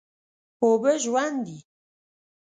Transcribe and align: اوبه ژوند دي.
اوبه 0.63 0.93
ژوند 1.03 1.37
دي. 1.45 1.57